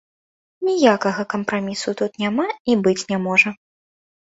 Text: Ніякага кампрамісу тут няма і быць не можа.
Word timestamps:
Ніякага 0.69 1.21
кампрамісу 1.35 1.95
тут 2.03 2.11
няма 2.25 2.49
і 2.71 2.83
быць 2.85 3.01
не 3.15 3.25
можа. 3.31 3.59